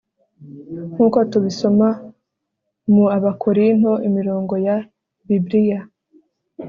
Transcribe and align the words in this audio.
nkuko 0.93 1.17
tubisoma 1.31 1.87
muabakorinto 2.93 3.91
imirongo 4.07 4.53
ya 4.67 4.77
bibriya 5.27 5.79